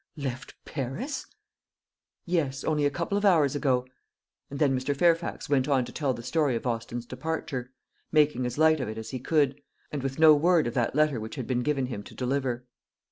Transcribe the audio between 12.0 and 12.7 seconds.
to deliver.